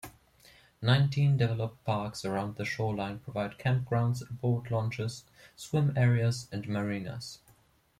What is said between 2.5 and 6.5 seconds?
the shoreline provide campgrounds, boat launches, swim areas,